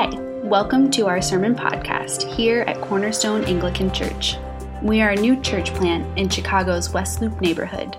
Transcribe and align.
Hi, 0.00 0.10
welcome 0.44 0.92
to 0.92 1.08
our 1.08 1.20
sermon 1.20 1.56
podcast 1.56 2.22
here 2.32 2.60
at 2.68 2.80
Cornerstone 2.82 3.42
Anglican 3.46 3.92
Church. 3.92 4.36
We 4.80 5.00
are 5.00 5.10
a 5.10 5.16
new 5.16 5.42
church 5.42 5.74
plant 5.74 6.16
in 6.16 6.28
Chicago's 6.28 6.90
West 6.90 7.20
Loop 7.20 7.40
neighborhood, 7.40 7.96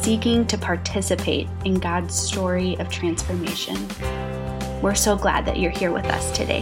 seeking 0.00 0.46
to 0.46 0.56
participate 0.56 1.48
in 1.64 1.80
God's 1.80 2.14
story 2.14 2.76
of 2.78 2.88
transformation. 2.90 3.74
We're 4.80 4.94
so 4.94 5.16
glad 5.16 5.44
that 5.46 5.58
you're 5.58 5.72
here 5.72 5.90
with 5.90 6.04
us 6.04 6.30
today. 6.30 6.60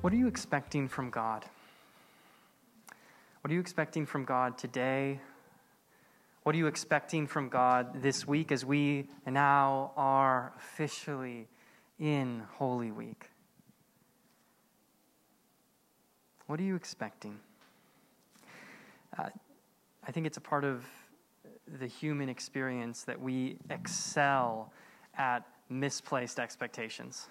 What 0.00 0.12
are 0.12 0.16
you 0.16 0.28
expecting 0.28 0.86
from 0.86 1.10
God? 1.10 1.44
What 3.40 3.50
are 3.50 3.54
you 3.54 3.58
expecting 3.58 4.06
from 4.06 4.24
God 4.24 4.56
today? 4.56 5.18
What 6.48 6.54
are 6.54 6.58
you 6.58 6.66
expecting 6.66 7.26
from 7.26 7.50
God 7.50 8.00
this 8.00 8.26
week 8.26 8.52
as 8.52 8.64
we 8.64 9.06
now 9.26 9.92
are 9.98 10.54
officially 10.56 11.46
in 12.00 12.42
Holy 12.54 12.90
Week? 12.90 13.28
What 16.46 16.58
are 16.58 16.62
you 16.62 16.74
expecting? 16.74 17.38
Uh, 19.18 19.28
I 20.06 20.10
think 20.10 20.26
it's 20.26 20.38
a 20.38 20.40
part 20.40 20.64
of 20.64 20.86
the 21.66 21.86
human 21.86 22.30
experience 22.30 23.02
that 23.02 23.20
we 23.20 23.58
excel 23.68 24.72
at 25.18 25.46
misplaced 25.68 26.38
expectations. 26.38 27.28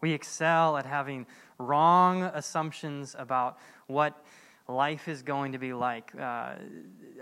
We 0.00 0.10
excel 0.10 0.76
at 0.76 0.86
having 0.86 1.24
wrong 1.60 2.24
assumptions 2.24 3.14
about 3.16 3.58
what 3.86 4.24
life 4.70 5.08
is 5.08 5.22
going 5.22 5.52
to 5.52 5.58
be 5.58 5.72
like. 5.72 6.12
Uh, 6.18 6.54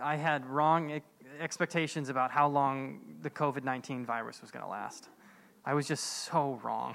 I 0.02 0.16
had 0.16 0.46
wrong 0.46 1.00
expectations 1.40 2.08
about 2.08 2.30
how 2.30 2.48
long 2.48 3.00
the 3.22 3.30
COVID 3.30 3.64
19 3.64 4.04
virus 4.04 4.40
was 4.40 4.50
going 4.50 4.64
to 4.64 4.70
last. 4.70 5.08
I 5.64 5.74
was 5.74 5.86
just 5.86 6.04
so 6.24 6.60
wrong. 6.62 6.94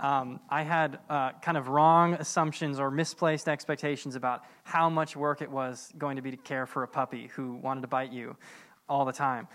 Um, 0.00 0.40
I 0.48 0.62
had 0.62 0.98
uh, 1.10 1.32
kind 1.42 1.58
of 1.58 1.68
wrong 1.68 2.14
assumptions 2.14 2.80
or 2.80 2.90
misplaced 2.90 3.48
expectations 3.48 4.16
about 4.16 4.44
how 4.64 4.88
much 4.88 5.14
work 5.14 5.42
it 5.42 5.50
was 5.50 5.92
going 5.98 6.16
to 6.16 6.22
be 6.22 6.30
to 6.30 6.36
care 6.38 6.66
for 6.66 6.82
a 6.84 6.88
puppy 6.88 7.28
who 7.34 7.54
wanted 7.54 7.82
to 7.82 7.88
bite 7.88 8.12
you 8.12 8.36
all 8.88 9.04
the 9.04 9.12
time 9.12 9.46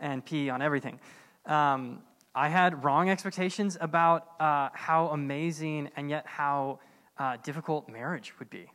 and 0.00 0.24
pee 0.24 0.50
on 0.50 0.60
everything. 0.60 0.98
Um, 1.46 2.02
I 2.34 2.48
had 2.48 2.82
wrong 2.82 3.10
expectations 3.10 3.76
about 3.80 4.26
uh, 4.40 4.70
how 4.72 5.08
amazing 5.08 5.90
and 5.96 6.10
yet 6.10 6.26
how 6.26 6.80
uh, 7.18 7.36
difficult 7.44 7.88
marriage 7.88 8.32
would 8.38 8.50
be 8.50 8.66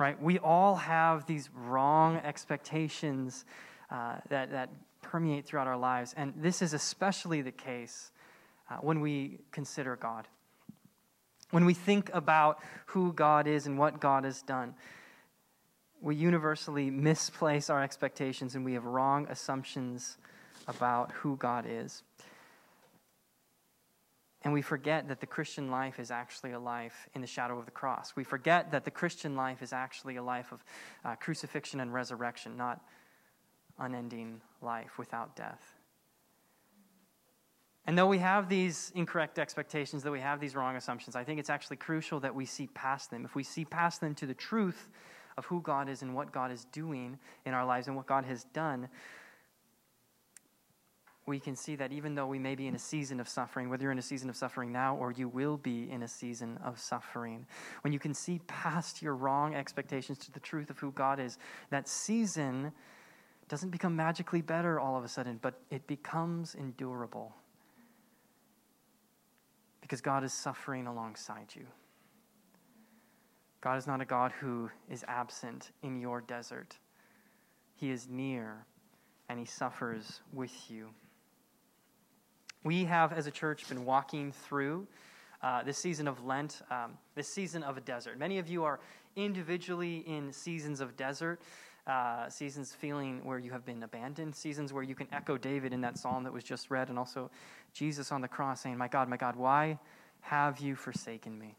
right? 0.00 0.20
We 0.20 0.38
all 0.38 0.76
have 0.76 1.26
these 1.26 1.50
wrong 1.54 2.16
expectations 2.16 3.44
uh, 3.90 4.16
that, 4.30 4.50
that 4.50 4.70
permeate 5.02 5.44
throughout 5.44 5.66
our 5.66 5.76
lives. 5.76 6.14
And 6.16 6.32
this 6.36 6.62
is 6.62 6.72
especially 6.72 7.42
the 7.42 7.52
case 7.52 8.10
uh, 8.70 8.76
when 8.76 9.00
we 9.00 9.40
consider 9.52 9.96
God. 9.96 10.26
When 11.50 11.66
we 11.66 11.74
think 11.74 12.10
about 12.14 12.60
who 12.86 13.12
God 13.12 13.46
is 13.46 13.66
and 13.66 13.78
what 13.78 14.00
God 14.00 14.24
has 14.24 14.40
done, 14.42 14.74
we 16.00 16.16
universally 16.16 16.90
misplace 16.90 17.68
our 17.68 17.82
expectations 17.82 18.54
and 18.54 18.64
we 18.64 18.72
have 18.72 18.86
wrong 18.86 19.26
assumptions 19.28 20.16
about 20.66 21.12
who 21.12 21.36
God 21.36 21.66
is. 21.68 22.02
And 24.42 24.52
we 24.52 24.62
forget 24.62 25.08
that 25.08 25.20
the 25.20 25.26
Christian 25.26 25.70
life 25.70 26.00
is 26.00 26.10
actually 26.10 26.52
a 26.52 26.58
life 26.58 27.08
in 27.14 27.20
the 27.20 27.26
shadow 27.26 27.58
of 27.58 27.66
the 27.66 27.70
cross. 27.70 28.14
We 28.16 28.24
forget 28.24 28.70
that 28.72 28.84
the 28.84 28.90
Christian 28.90 29.36
life 29.36 29.62
is 29.62 29.72
actually 29.72 30.16
a 30.16 30.22
life 30.22 30.50
of 30.52 30.64
uh, 31.04 31.16
crucifixion 31.16 31.80
and 31.80 31.92
resurrection, 31.92 32.56
not 32.56 32.80
unending 33.78 34.40
life 34.62 34.98
without 34.98 35.36
death. 35.36 35.74
And 37.86 37.98
though 37.98 38.06
we 38.06 38.18
have 38.18 38.48
these 38.48 38.92
incorrect 38.94 39.38
expectations, 39.38 40.02
that 40.04 40.12
we 40.12 40.20
have 40.20 40.40
these 40.40 40.54
wrong 40.54 40.76
assumptions, 40.76 41.16
I 41.16 41.24
think 41.24 41.40
it's 41.40 41.50
actually 41.50 41.76
crucial 41.76 42.20
that 42.20 42.34
we 42.34 42.46
see 42.46 42.68
past 42.68 43.10
them. 43.10 43.24
If 43.24 43.34
we 43.34 43.42
see 43.42 43.64
past 43.64 44.00
them 44.00 44.14
to 44.16 44.26
the 44.26 44.34
truth 44.34 44.88
of 45.36 45.44
who 45.46 45.60
God 45.60 45.88
is 45.88 46.02
and 46.02 46.14
what 46.14 46.32
God 46.32 46.52
is 46.52 46.64
doing 46.66 47.18
in 47.44 47.54
our 47.54 47.64
lives 47.64 47.88
and 47.88 47.96
what 47.96 48.06
God 48.06 48.24
has 48.26 48.44
done, 48.52 48.88
we 51.30 51.40
can 51.40 51.54
see 51.54 51.76
that 51.76 51.92
even 51.92 52.14
though 52.14 52.26
we 52.26 52.38
may 52.38 52.56
be 52.56 52.66
in 52.66 52.74
a 52.74 52.78
season 52.78 53.20
of 53.20 53.28
suffering, 53.28 53.70
whether 53.70 53.84
you're 53.84 53.92
in 53.92 53.98
a 53.98 54.02
season 54.02 54.28
of 54.28 54.36
suffering 54.36 54.72
now 54.72 54.96
or 54.96 55.12
you 55.12 55.28
will 55.28 55.56
be 55.56 55.88
in 55.90 56.02
a 56.02 56.08
season 56.08 56.58
of 56.64 56.78
suffering, 56.78 57.46
when 57.82 57.92
you 57.92 58.00
can 58.00 58.12
see 58.12 58.40
past 58.48 59.00
your 59.00 59.14
wrong 59.14 59.54
expectations 59.54 60.18
to 60.18 60.32
the 60.32 60.40
truth 60.40 60.68
of 60.68 60.78
who 60.78 60.90
God 60.90 61.20
is, 61.20 61.38
that 61.70 61.88
season 61.88 62.72
doesn't 63.48 63.70
become 63.70 63.94
magically 63.94 64.42
better 64.42 64.80
all 64.80 64.98
of 64.98 65.04
a 65.04 65.08
sudden, 65.08 65.38
but 65.40 65.54
it 65.70 65.86
becomes 65.86 66.54
endurable. 66.54 67.34
Because 69.80 70.00
God 70.00 70.24
is 70.24 70.32
suffering 70.32 70.86
alongside 70.86 71.54
you. 71.54 71.66
God 73.60 73.78
is 73.78 73.86
not 73.86 74.00
a 74.00 74.04
God 74.04 74.32
who 74.32 74.68
is 74.90 75.04
absent 75.06 75.70
in 75.82 76.00
your 76.00 76.20
desert. 76.22 76.76
He 77.76 77.90
is 77.90 78.08
near 78.08 78.66
and 79.28 79.38
he 79.38 79.44
suffers 79.44 80.20
with 80.32 80.52
you. 80.68 80.88
We 82.62 82.84
have, 82.84 83.14
as 83.14 83.26
a 83.26 83.30
church, 83.30 83.66
been 83.68 83.86
walking 83.86 84.32
through 84.32 84.86
uh, 85.42 85.62
this 85.62 85.78
season 85.78 86.06
of 86.06 86.24
Lent, 86.26 86.60
um, 86.70 86.98
this 87.14 87.26
season 87.26 87.62
of 87.62 87.78
a 87.78 87.80
desert. 87.80 88.18
Many 88.18 88.38
of 88.38 88.48
you 88.48 88.64
are 88.64 88.80
individually 89.16 90.04
in 90.06 90.30
seasons 90.30 90.80
of 90.80 90.94
desert, 90.94 91.40
uh, 91.86 92.28
seasons 92.28 92.74
feeling 92.74 93.24
where 93.24 93.38
you 93.38 93.50
have 93.50 93.64
been 93.64 93.82
abandoned, 93.82 94.36
seasons 94.36 94.74
where 94.74 94.82
you 94.82 94.94
can 94.94 95.08
echo 95.10 95.38
David 95.38 95.72
in 95.72 95.80
that 95.80 95.96
psalm 95.96 96.22
that 96.24 96.32
was 96.34 96.44
just 96.44 96.70
read, 96.70 96.90
and 96.90 96.98
also 96.98 97.30
Jesus 97.72 98.12
on 98.12 98.20
the 98.20 98.28
cross 98.28 98.60
saying, 98.60 98.76
My 98.76 98.88
God, 98.88 99.08
my 99.08 99.16
God, 99.16 99.36
why 99.36 99.78
have 100.20 100.60
you 100.60 100.76
forsaken 100.76 101.38
me? 101.38 101.56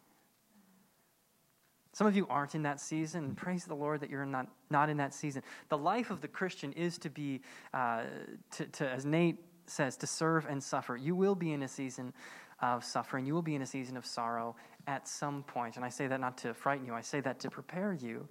Some 1.94 2.06
of 2.06 2.16
you 2.16 2.28
aren't 2.29 2.53
in 2.53 2.62
that 2.62 2.79
season, 2.79 3.33
praise 3.33 3.66
the 3.66 3.73
Lord 3.73 4.01
that 4.01 4.09
you're 4.12 4.25
not, 4.25 4.47
not 4.69 4.89
in 4.89 4.97
that 4.97 5.16
season. 5.16 5.41
The 5.69 5.78
life 5.78 6.12
of 6.12 6.22
the 6.22 6.28
Christian 6.28 6.72
is 6.73 7.00
to 7.00 7.09
be, 7.09 7.41
uh, 7.73 8.03
to, 8.51 8.66
to, 8.68 8.88
as 8.88 9.03
Nate 9.03 9.39
says 9.72 9.98
to 9.98 10.08
serve 10.08 10.46
and 10.46 10.62
suffer. 10.62 10.96
You 10.96 11.16
will 11.16 11.36
be 11.36 11.54
in 11.54 11.64
a 11.64 11.68
season 11.68 12.14
of 12.62 12.84
suffering. 12.84 13.26
You 13.26 13.34
will 13.34 13.42
be 13.42 13.56
in 13.56 13.62
a 13.62 13.66
season 13.66 13.98
of 13.98 14.06
sorrow 14.06 14.56
at 14.88 15.08
some 15.08 15.44
point. 15.44 15.78
And 15.78 15.86
I 15.86 15.90
say 15.90 16.08
that 16.08 16.20
not 16.20 16.38
to 16.40 16.54
frighten 16.54 16.86
you, 16.86 16.94
I 16.94 17.02
say 17.02 17.22
that 17.22 17.40
to 17.40 17.50
prepare 17.50 17.94
you. 17.94 18.28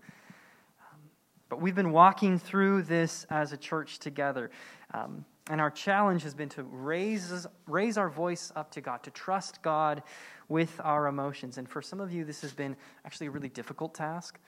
Um, 0.81 0.99
but 1.49 1.61
we've 1.61 1.75
been 1.75 1.93
walking 1.93 2.39
through 2.39 2.83
this 2.83 3.27
as 3.31 3.53
a 3.53 3.57
church 3.57 3.99
together. 3.99 4.51
Um, 4.95 5.25
and 5.49 5.61
our 5.61 5.71
challenge 5.71 6.23
has 6.23 6.35
been 6.35 6.49
to 6.51 6.63
raise, 6.63 7.47
raise 7.67 7.99
our 7.99 8.09
voice 8.09 8.53
up 8.55 8.71
to 8.73 8.81
God, 8.81 9.03
to 9.03 9.11
trust 9.11 9.63
God 9.63 10.03
with 10.49 10.81
our 10.85 11.09
emotions. 11.09 11.59
And 11.59 11.69
for 11.69 11.83
some 11.83 12.01
of 12.01 12.13
you, 12.13 12.25
this 12.25 12.41
has 12.43 12.53
been 12.53 12.77
actually 13.05 13.27
a 13.27 13.31
really 13.31 13.49
difficult 13.49 13.95
task. 13.95 14.39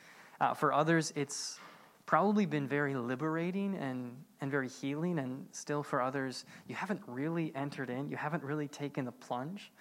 Uh, 0.41 0.55
for 0.55 0.73
others, 0.73 1.13
it's 1.17 1.59
probably 2.07 2.47
been 2.47 2.67
very 2.67 2.95
liberating 2.95 3.77
and, 3.77 4.17
and 4.41 4.51
very 4.51 4.69
healing, 4.69 5.19
and 5.19 5.47
still 5.53 5.83
for 5.83 6.03
others, 6.03 6.45
you 6.67 6.75
haven't 6.75 7.01
really 7.07 7.53
entered 7.55 7.91
in, 7.91 8.09
you 8.09 8.17
haven't 8.17 8.43
really 8.43 8.69
taken 8.69 9.05
the 9.05 9.13
plunge. 9.13 9.73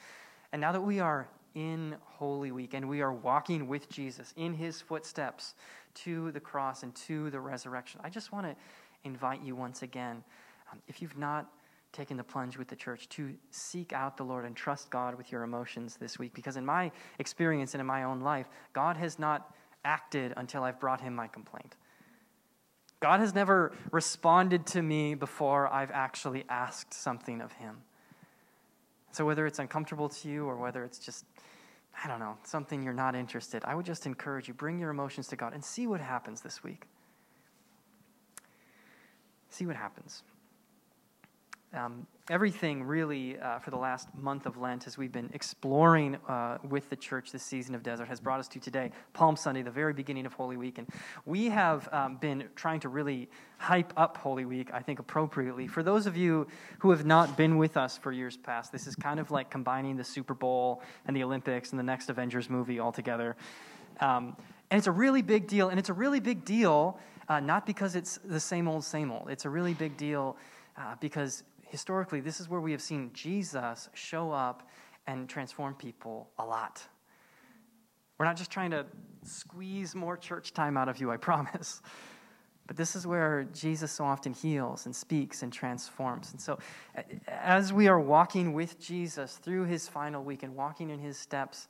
And 0.52 0.62
now 0.62 0.72
that 0.72 0.82
we 0.82 1.00
are 1.00 1.28
in 1.56 1.96
Holy 2.04 2.52
Week 2.52 2.74
and 2.74 2.88
we 2.88 3.02
are 3.02 3.12
walking 3.12 3.68
with 3.68 3.90
Jesus 3.90 4.34
in 4.38 4.54
his 4.54 4.82
footsteps 4.82 5.56
to 5.94 6.32
the 6.32 6.40
cross 6.40 6.84
and 6.84 6.94
to 6.96 7.30
the 7.30 7.40
resurrection, 7.40 8.00
I 8.04 8.10
just 8.10 8.32
want 8.32 8.46
to 8.46 8.56
invite 9.04 9.42
you 9.42 9.56
once 9.56 9.82
again, 9.82 10.24
um, 10.72 10.80
if 10.88 11.02
you've 11.02 11.18
not 11.18 11.50
taken 11.92 12.16
the 12.16 12.24
plunge 12.24 12.58
with 12.58 12.68
the 12.68 12.76
church, 12.76 13.10
to 13.10 13.34
seek 13.50 13.92
out 13.92 14.16
the 14.16 14.24
Lord 14.24 14.46
and 14.46 14.56
trust 14.56 14.90
God 14.90 15.16
with 15.16 15.32
your 15.32 15.44
emotions 15.44 15.98
this 15.98 16.18
week. 16.18 16.34
Because 16.34 16.56
in 16.56 16.66
my 16.66 16.92
experience 17.20 17.74
and 17.74 17.82
in 17.82 17.88
my 17.88 18.04
own 18.04 18.22
life, 18.22 18.48
God 18.72 18.96
has 18.96 19.20
not 19.20 19.54
acted 19.84 20.34
until 20.38 20.64
I've 20.64 20.80
brought 20.80 21.02
him 21.02 21.14
my 21.14 21.28
complaint. 21.28 21.76
God 23.02 23.20
has 23.20 23.34
never 23.34 23.74
responded 23.92 24.68
to 24.68 24.82
me 24.82 25.16
before 25.16 25.68
I've 25.68 25.90
actually 25.92 26.46
asked 26.48 26.94
something 26.94 27.42
of 27.42 27.52
Him. 27.54 27.78
So, 29.12 29.26
whether 29.26 29.46
it's 29.48 29.60
uncomfortable 29.60 30.08
to 30.08 30.30
you 30.30 30.46
or 30.46 30.56
whether 30.56 30.84
it's 30.84 31.00
just, 31.00 31.26
I 32.04 32.08
don't 32.08 32.20
know, 32.20 32.38
something 32.44 32.84
you're 32.84 32.94
not 32.94 33.16
interested, 33.16 33.64
I 33.66 33.74
would 33.74 33.88
just 33.88 34.06
encourage 34.06 34.48
you 34.48 34.54
bring 34.54 34.80
your 34.80 34.92
emotions 34.92 35.28
to 35.30 35.36
God 35.36 35.54
and 35.54 35.66
see 35.66 35.88
what 35.88 36.00
happens 36.00 36.42
this 36.42 36.64
week. 36.64 36.86
See 39.50 39.66
what 39.66 39.76
happens. 39.76 40.22
Um, 41.74 42.06
everything 42.32 42.82
really 42.82 43.38
uh, 43.38 43.60
for 43.60 43.72
the 43.72 43.78
last 43.78 44.08
month 44.16 44.46
of 44.46 44.56
Lent, 44.56 44.88
as 44.88 44.98
we've 44.98 45.12
been 45.12 45.30
exploring 45.34 46.16
uh, 46.30 46.60
with 46.70 46.90
the 46.90 46.96
church 46.96 47.34
this 47.34 47.44
season 47.44 47.76
of 47.76 47.84
desert, 47.84 48.08
has 48.08 48.22
brought 48.22 48.40
us 48.40 48.48
to 48.48 48.58
today, 48.58 48.90
Palm 49.12 49.36
Sunday, 49.36 49.62
the 49.64 49.70
very 49.70 49.92
beginning 49.92 50.26
of 50.26 50.32
Holy 50.32 50.56
Week. 50.56 50.78
And 50.78 50.88
we 51.26 51.48
have 51.50 51.90
um, 51.92 52.16
been 52.16 52.46
trying 52.56 52.80
to 52.80 52.90
really 52.90 53.30
hype 53.58 53.92
up 53.98 54.16
Holy 54.16 54.46
Week, 54.46 54.70
I 54.74 54.80
think, 54.80 55.00
appropriately. 55.00 55.68
For 55.68 55.84
those 55.84 56.08
of 56.08 56.16
you 56.16 56.48
who 56.80 56.92
have 56.92 57.06
not 57.06 57.36
been 57.36 57.58
with 57.58 57.76
us 57.76 57.98
for 57.98 58.14
years 58.14 58.38
past, 58.38 58.72
this 58.72 58.88
is 58.88 58.96
kind 58.96 59.20
of 59.20 59.30
like 59.30 59.50
combining 59.50 59.98
the 59.98 60.06
Super 60.06 60.34
Bowl 60.34 60.82
and 61.08 61.16
the 61.16 61.24
Olympics 61.24 61.72
and 61.72 61.80
the 61.80 61.84
next 61.84 62.10
Avengers 62.10 62.50
movie 62.50 62.80
all 62.80 62.94
together. 62.94 63.36
Um, 64.00 64.38
and 64.70 64.78
it's 64.78 64.88
a 64.88 64.92
really 64.92 65.22
big 65.22 65.48
deal. 65.48 65.68
And 65.68 65.78
it's 65.78 65.90
a 65.90 65.94
really 65.94 66.22
big 66.22 66.46
deal, 66.46 66.98
uh, 67.28 67.42
not 67.42 67.66
because 67.66 67.98
it's 67.98 68.20
the 68.24 68.40
same 68.40 68.70
old, 68.70 68.86
same 68.86 69.12
old. 69.12 69.30
It's 69.30 69.44
a 69.44 69.50
really 69.50 69.74
big 69.74 69.98
deal 69.98 70.38
uh, 70.78 70.96
because 71.02 71.44
historically, 71.72 72.20
this 72.20 72.42
is 72.42 72.50
where 72.50 72.60
we 72.60 72.74
have 72.74 72.82
seen 72.82 73.12
Jesus 73.14 73.88
show 73.94 74.30
up 74.30 74.68
and 75.08 75.30
transform 75.30 75.74
people 75.74 76.30
a 76.38 76.46
lot. 76.46 76.84
We're 78.18 78.26
not 78.26 78.36
just 78.36 78.52
trying 78.52 78.72
to 78.72 78.86
squeeze 79.24 79.96
more 79.96 80.18
church 80.18 80.54
time 80.54 80.76
out 80.76 80.90
of 80.90 81.00
you, 81.00 81.12
I 81.12 81.18
promise. 81.30 81.82
But 82.68 82.76
this 82.76 82.94
is 82.94 83.08
where 83.08 83.46
Jesus 83.54 83.90
so 83.90 84.04
often 84.04 84.34
heals 84.34 84.86
and 84.86 84.94
speaks 84.94 85.44
and 85.44 85.52
transforms. 85.52 86.32
And 86.32 86.42
so, 86.42 86.60
as 87.28 87.72
we 87.72 87.88
are 87.88 88.00
walking 88.00 88.52
with 88.52 88.78
Jesus 88.78 89.38
through 89.38 89.64
his 89.64 89.88
final 89.88 90.24
week 90.26 90.44
and 90.44 90.54
walking 90.54 90.90
in 90.90 91.00
his 91.00 91.18
steps, 91.18 91.70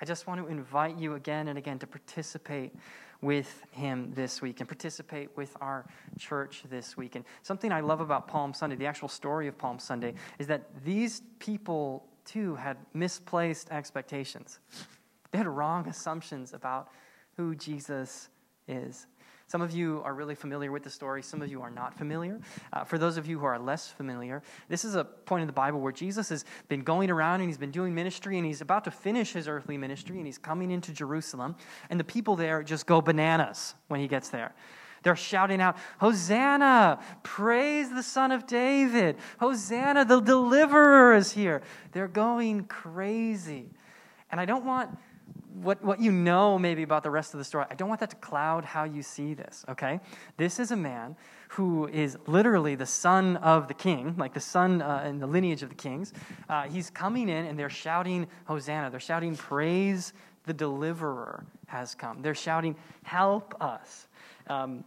I 0.00 0.04
just 0.04 0.26
want 0.26 0.40
to 0.42 0.46
invite 0.46 0.98
you 0.98 1.14
again 1.14 1.48
and 1.48 1.58
again 1.58 1.78
to 1.78 1.86
participate 1.86 2.74
with 3.20 3.62
him 3.72 4.12
this 4.14 4.40
week 4.40 4.60
and 4.60 4.68
participate 4.68 5.36
with 5.36 5.56
our 5.60 5.86
church 6.18 6.62
this 6.70 6.96
week. 6.96 7.16
And 7.16 7.24
something 7.42 7.72
I 7.72 7.80
love 7.80 8.00
about 8.00 8.28
Palm 8.28 8.54
Sunday, 8.54 8.76
the 8.76 8.86
actual 8.86 9.08
story 9.08 9.48
of 9.48 9.58
Palm 9.58 9.78
Sunday, 9.78 10.14
is 10.38 10.46
that 10.46 10.84
these 10.84 11.22
people 11.38 12.04
too 12.24 12.54
had 12.56 12.76
misplaced 12.94 13.70
expectations. 13.70 14.60
They 15.32 15.38
had 15.38 15.46
wrong 15.46 15.88
assumptions 15.88 16.54
about 16.54 16.90
who 17.36 17.54
Jesus 17.54 18.28
is. 18.66 19.06
Some 19.48 19.62
of 19.62 19.72
you 19.72 20.02
are 20.04 20.12
really 20.12 20.34
familiar 20.34 20.70
with 20.70 20.82
the 20.82 20.90
story, 20.90 21.22
some 21.22 21.40
of 21.40 21.50
you 21.50 21.62
are 21.62 21.70
not 21.70 21.94
familiar. 21.94 22.38
Uh, 22.70 22.84
for 22.84 22.98
those 22.98 23.16
of 23.16 23.26
you 23.26 23.38
who 23.38 23.46
are 23.46 23.58
less 23.58 23.88
familiar, 23.88 24.42
this 24.68 24.84
is 24.84 24.94
a 24.94 25.04
point 25.04 25.40
in 25.40 25.46
the 25.46 25.54
Bible 25.54 25.80
where 25.80 25.90
Jesus 25.90 26.28
has 26.28 26.44
been 26.68 26.82
going 26.82 27.10
around 27.10 27.40
and 27.40 27.48
he's 27.48 27.56
been 27.56 27.70
doing 27.70 27.94
ministry 27.94 28.36
and 28.36 28.46
he's 28.46 28.60
about 28.60 28.84
to 28.84 28.90
finish 28.90 29.32
his 29.32 29.48
earthly 29.48 29.78
ministry 29.78 30.18
and 30.18 30.26
he's 30.26 30.36
coming 30.36 30.70
into 30.70 30.92
Jerusalem. 30.92 31.56
And 31.88 31.98
the 31.98 32.04
people 32.04 32.36
there 32.36 32.62
just 32.62 32.86
go 32.86 33.00
bananas 33.00 33.74
when 33.88 34.00
he 34.00 34.06
gets 34.06 34.28
there. 34.28 34.54
They're 35.02 35.16
shouting 35.16 35.62
out, 35.62 35.78
Hosanna! 35.98 37.00
Praise 37.22 37.88
the 37.88 38.02
Son 38.02 38.32
of 38.32 38.46
David! 38.46 39.16
Hosanna! 39.40 40.04
The 40.04 40.20
deliverer 40.20 41.14
is 41.14 41.32
here! 41.32 41.62
They're 41.92 42.06
going 42.06 42.64
crazy. 42.64 43.70
And 44.30 44.38
I 44.38 44.44
don't 44.44 44.66
want 44.66 44.98
what, 45.62 45.82
what 45.82 46.00
you 46.00 46.12
know 46.12 46.58
maybe 46.58 46.82
about 46.82 47.02
the 47.02 47.10
rest 47.10 47.34
of 47.34 47.38
the 47.38 47.44
story, 47.44 47.66
I 47.70 47.74
don't 47.74 47.88
want 47.88 48.00
that 48.00 48.10
to 48.10 48.16
cloud 48.16 48.64
how 48.64 48.84
you 48.84 49.02
see 49.02 49.34
this, 49.34 49.64
okay? 49.68 50.00
This 50.36 50.58
is 50.58 50.70
a 50.70 50.76
man 50.76 51.16
who 51.50 51.88
is 51.88 52.16
literally 52.26 52.74
the 52.74 52.86
son 52.86 53.36
of 53.38 53.68
the 53.68 53.74
king, 53.74 54.14
like 54.16 54.34
the 54.34 54.40
son 54.40 54.82
uh, 54.82 55.04
in 55.06 55.18
the 55.18 55.26
lineage 55.26 55.62
of 55.62 55.68
the 55.70 55.74
kings. 55.74 56.12
Uh, 56.48 56.62
he's 56.62 56.90
coming 56.90 57.28
in 57.28 57.46
and 57.46 57.58
they're 57.58 57.70
shouting, 57.70 58.26
Hosanna. 58.44 58.90
They're 58.90 59.00
shouting, 59.00 59.36
Praise 59.36 60.12
the 60.44 60.52
deliverer 60.54 61.44
has 61.66 61.94
come. 61.94 62.22
They're 62.22 62.34
shouting, 62.34 62.74
Help 63.02 63.54
us. 63.62 64.08
Um, 64.48 64.84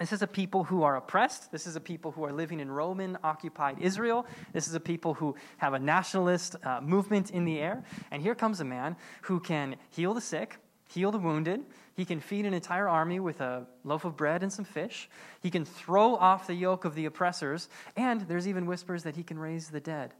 this 0.00 0.14
is 0.14 0.22
a 0.22 0.26
people 0.26 0.64
who 0.64 0.82
are 0.82 0.96
oppressed. 0.96 1.52
This 1.52 1.66
is 1.66 1.76
a 1.76 1.80
people 1.80 2.10
who 2.10 2.24
are 2.24 2.32
living 2.32 2.60
in 2.60 2.70
Roman 2.70 3.18
occupied 3.22 3.78
Israel. 3.80 4.24
This 4.54 4.66
is 4.66 4.74
a 4.74 4.80
people 4.80 5.12
who 5.12 5.36
have 5.58 5.74
a 5.74 5.78
nationalist 5.78 6.56
uh, 6.64 6.80
movement 6.80 7.30
in 7.30 7.44
the 7.44 7.58
air. 7.58 7.84
And 8.10 8.22
here 8.22 8.34
comes 8.34 8.60
a 8.60 8.64
man 8.64 8.96
who 9.22 9.40
can 9.40 9.76
heal 9.90 10.14
the 10.14 10.22
sick, 10.22 10.56
heal 10.88 11.12
the 11.12 11.18
wounded. 11.18 11.60
He 11.94 12.06
can 12.06 12.18
feed 12.18 12.46
an 12.46 12.54
entire 12.54 12.88
army 12.88 13.20
with 13.20 13.42
a 13.42 13.66
loaf 13.84 14.06
of 14.06 14.16
bread 14.16 14.42
and 14.42 14.50
some 14.50 14.64
fish. 14.64 15.10
He 15.42 15.50
can 15.50 15.66
throw 15.66 16.16
off 16.16 16.46
the 16.46 16.54
yoke 16.54 16.86
of 16.86 16.94
the 16.94 17.04
oppressors. 17.04 17.68
And 17.94 18.22
there's 18.22 18.48
even 18.48 18.64
whispers 18.64 19.02
that 19.02 19.16
he 19.16 19.22
can 19.22 19.38
raise 19.38 19.68
the 19.68 19.80
dead. 19.80 20.14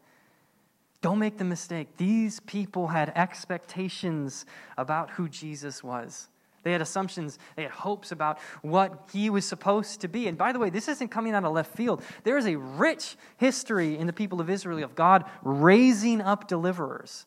Don't 1.00 1.18
make 1.18 1.38
the 1.38 1.44
mistake. 1.44 1.96
These 1.96 2.40
people 2.40 2.88
had 2.88 3.14
expectations 3.16 4.44
about 4.76 5.12
who 5.12 5.26
Jesus 5.26 5.82
was. 5.82 6.28
They 6.62 6.72
had 6.72 6.82
assumptions, 6.82 7.38
they 7.56 7.62
had 7.62 7.70
hopes 7.70 8.12
about 8.12 8.38
what 8.62 9.08
he 9.12 9.30
was 9.30 9.46
supposed 9.46 10.00
to 10.02 10.08
be. 10.08 10.28
And 10.28 10.36
by 10.36 10.52
the 10.52 10.58
way, 10.58 10.68
this 10.68 10.88
isn't 10.88 11.08
coming 11.08 11.34
out 11.34 11.44
of 11.44 11.52
left 11.52 11.74
field. 11.74 12.02
There 12.24 12.36
is 12.36 12.46
a 12.46 12.56
rich 12.56 13.16
history 13.38 13.96
in 13.96 14.06
the 14.06 14.12
people 14.12 14.40
of 14.40 14.50
Israel 14.50 14.84
of 14.84 14.94
God 14.94 15.24
raising 15.42 16.20
up 16.20 16.48
deliverers. 16.48 17.26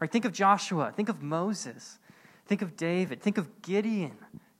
Right? 0.00 0.10
Think 0.10 0.26
of 0.26 0.32
Joshua, 0.32 0.92
think 0.94 1.08
of 1.08 1.22
Moses, 1.22 1.98
think 2.46 2.60
of 2.60 2.76
David, 2.76 3.22
think 3.22 3.38
of 3.38 3.62
Gideon, 3.62 4.16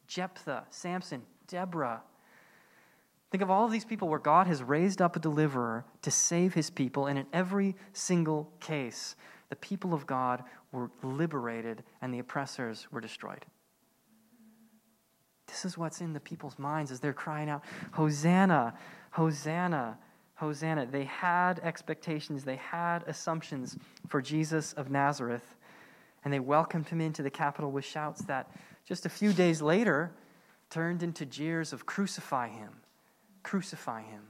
Jephthah, 0.06 0.64
Samson, 0.70 1.22
Deborah. 1.48 2.02
Think 3.30 3.42
of 3.42 3.50
all 3.50 3.66
of 3.66 3.72
these 3.72 3.84
people 3.84 4.08
where 4.08 4.20
God 4.20 4.46
has 4.46 4.62
raised 4.62 5.02
up 5.02 5.16
a 5.16 5.18
deliverer 5.18 5.84
to 6.02 6.10
save 6.10 6.54
his 6.54 6.70
people, 6.70 7.06
and 7.06 7.18
in 7.18 7.26
every 7.32 7.74
single 7.92 8.52
case, 8.60 9.16
the 9.50 9.56
people 9.56 9.92
of 9.92 10.06
God 10.06 10.44
were 10.72 10.90
liberated 11.02 11.82
and 12.00 12.14
the 12.14 12.20
oppressors 12.20 12.86
were 12.90 13.00
destroyed. 13.00 13.44
This 15.54 15.64
is 15.64 15.78
what's 15.78 16.00
in 16.00 16.12
the 16.12 16.18
people's 16.18 16.58
minds 16.58 16.90
as 16.90 16.98
they're 16.98 17.12
crying 17.12 17.48
out, 17.48 17.62
Hosanna, 17.92 18.74
Hosanna, 19.12 19.96
Hosanna. 20.34 20.84
They 20.84 21.04
had 21.04 21.60
expectations, 21.60 22.42
they 22.42 22.56
had 22.56 23.04
assumptions 23.06 23.78
for 24.08 24.20
Jesus 24.20 24.72
of 24.72 24.90
Nazareth, 24.90 25.54
and 26.24 26.34
they 26.34 26.40
welcomed 26.40 26.88
him 26.88 27.00
into 27.00 27.22
the 27.22 27.30
capital 27.30 27.70
with 27.70 27.84
shouts 27.84 28.22
that 28.24 28.50
just 28.84 29.06
a 29.06 29.08
few 29.08 29.32
days 29.32 29.62
later 29.62 30.10
turned 30.70 31.04
into 31.04 31.24
jeers 31.24 31.72
of 31.72 31.86
crucify 31.86 32.48
him, 32.48 32.72
crucify 33.44 34.02
him, 34.02 34.22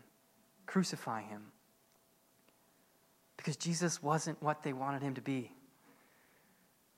crucify 0.66 1.22
him. 1.22 1.52
Because 3.38 3.56
Jesus 3.56 4.02
wasn't 4.02 4.42
what 4.42 4.62
they 4.62 4.74
wanted 4.74 5.00
him 5.00 5.14
to 5.14 5.22
be. 5.22 5.52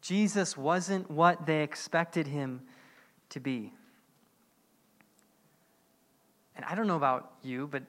Jesus 0.00 0.56
wasn't 0.56 1.08
what 1.08 1.46
they 1.46 1.62
expected 1.62 2.26
him 2.26 2.62
to 3.30 3.38
be. 3.38 3.72
And 6.56 6.64
I 6.64 6.74
don't 6.74 6.86
know 6.86 6.96
about 6.96 7.32
you, 7.42 7.68
but 7.70 7.82